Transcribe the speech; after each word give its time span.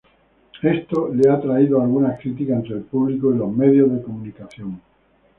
Esto 0.63 1.13
le 1.13 1.29
ha 1.29 1.39
traído 1.39 1.79
algunas 1.79 2.19
críticas 2.19 2.57
entre 2.57 2.73
el 2.77 2.81
público 2.81 3.31
y 3.31 3.37
los 3.37 3.51
medios 3.55 3.91
de 3.91 4.01
comunicación. 4.01 4.81